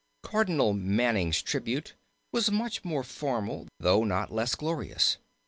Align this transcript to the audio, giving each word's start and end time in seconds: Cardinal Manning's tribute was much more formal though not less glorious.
Cardinal 0.23 0.73
Manning's 0.73 1.43
tribute 1.43 1.93
was 2.31 2.49
much 2.49 2.83
more 2.83 3.03
formal 3.03 3.67
though 3.79 4.03
not 4.03 4.31
less 4.33 4.55
glorious. 4.55 5.17